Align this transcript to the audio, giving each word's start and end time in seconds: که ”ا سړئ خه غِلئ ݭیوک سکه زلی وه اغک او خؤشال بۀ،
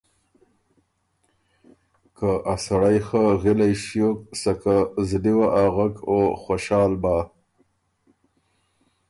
که 2.17 2.29
”ا 2.53 2.55
سړئ 2.63 2.97
خه 3.07 3.23
غِلئ 3.41 3.73
ݭیوک 3.83 4.19
سکه 4.41 4.77
زلی 5.07 5.33
وه 5.37 5.47
اغک 5.63 5.95
او 6.09 6.17
خؤشال 6.41 6.91
بۀ، 7.01 7.15